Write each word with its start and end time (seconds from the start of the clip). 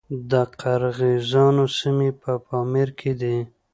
د 0.31 0.33
قرغیزانو 0.59 1.65
سیمې 1.77 2.09
په 2.21 2.31
پامیر 2.47 2.89
کې 2.99 3.11
دي 3.21 3.37